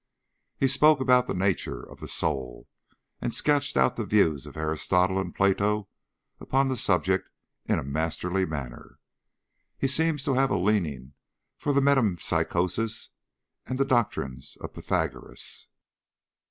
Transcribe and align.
He 0.57 0.67
spoke 0.67 0.99
about 0.99 1.27
the 1.27 1.35
nature 1.35 1.83
of 1.83 1.99
the 1.99 2.07
soul, 2.07 2.67
and 3.21 3.31
sketched 3.31 3.77
out 3.77 3.97
the 3.97 4.03
views 4.03 4.47
of 4.47 4.57
Aristotle 4.57 5.19
and 5.21 5.35
Plato 5.35 5.89
upon 6.39 6.69
the 6.69 6.75
subject 6.75 7.29
in 7.67 7.77
a 7.77 7.83
masterly 7.83 8.43
manner. 8.43 8.97
He 9.77 9.85
seems 9.85 10.23
to 10.23 10.33
have 10.33 10.49
a 10.49 10.57
leaning 10.57 11.13
for 11.55 11.71
metempsychosis 11.79 13.09
and 13.67 13.77
the 13.77 13.85
doctrines 13.85 14.57
of 14.59 14.73
Pythagoras. 14.73 15.67